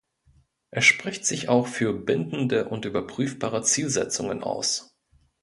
[0.71, 4.95] Er spricht sich auch für bindende und überprüfbare Zielsetzungen aus.